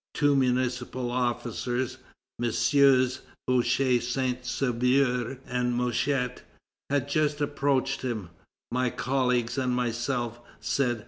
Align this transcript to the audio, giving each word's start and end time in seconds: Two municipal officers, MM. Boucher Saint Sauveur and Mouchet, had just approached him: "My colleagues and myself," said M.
Two 0.15 0.35
municipal 0.35 1.11
officers, 1.11 1.99
MM. 2.41 3.19
Boucher 3.45 4.01
Saint 4.01 4.43
Sauveur 4.43 5.37
and 5.47 5.75
Mouchet, 5.75 6.41
had 6.89 7.07
just 7.07 7.39
approached 7.39 8.01
him: 8.01 8.31
"My 8.71 8.89
colleagues 8.89 9.59
and 9.59 9.75
myself," 9.75 10.39
said 10.59 10.97
M. 10.97 10.99